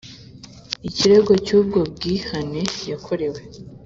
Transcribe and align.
ikirego 0.89 1.31
cy 1.45 1.51
ubwo 1.59 1.79
bwihane 1.93 2.61
yakorewe 2.91 3.41